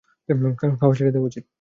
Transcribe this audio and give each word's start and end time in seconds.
খাওয়া 0.79 0.95
ছেড়ে 0.95 1.11
দেওয়া 1.11 1.27
উচিত। 1.27 1.45